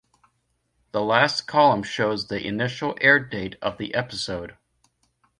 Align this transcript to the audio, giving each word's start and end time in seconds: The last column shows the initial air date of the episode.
The 0.93 1.01
last 1.03 1.41
column 1.41 1.83
shows 1.83 2.25
the 2.25 2.43
initial 2.43 2.97
air 2.99 3.19
date 3.19 3.55
of 3.61 3.77
the 3.77 3.93
episode. 3.93 4.57